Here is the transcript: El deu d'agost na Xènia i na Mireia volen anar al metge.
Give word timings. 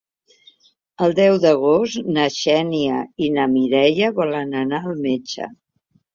El 1.07 1.11
deu 1.19 1.37
d'agost 1.43 2.09
na 2.15 2.23
Xènia 2.37 2.97
i 3.27 3.29
na 3.37 3.47
Mireia 3.53 4.11
volen 4.23 4.59
anar 4.65 4.83
al 4.91 4.99
metge. 5.07 5.53